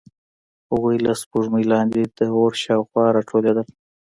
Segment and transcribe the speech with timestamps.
[0.71, 3.67] هغوی له سپوږمۍ لاندې د اور شاوخوا راټولېدل.